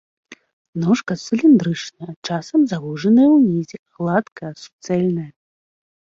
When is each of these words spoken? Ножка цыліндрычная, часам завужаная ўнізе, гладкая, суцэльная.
Ножка 0.83 1.11
цыліндрычная, 1.25 2.13
часам 2.29 2.59
завужаная 2.71 3.27
ўнізе, 3.33 3.77
гладкая, 3.99 4.51
суцэльная. 4.63 5.27